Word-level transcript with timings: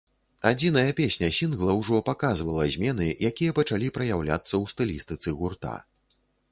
Адзіная 0.51 0.93
песня 0.99 1.29
сінгла 1.39 1.75
ўжо 1.81 2.01
паказвала 2.09 2.63
змены, 2.77 3.13
якія 3.33 3.51
пачалі 3.61 3.95
праяўляцца 4.01 4.51
ў 4.61 4.75
стылістыцы 4.75 5.29
гурта. 5.41 5.81